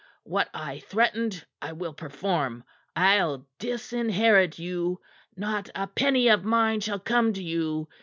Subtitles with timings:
[0.23, 2.63] What I threatened, I will perform.
[2.95, 4.99] I'll disinherit you.
[5.37, 7.87] Not a penny of mine shall come to you.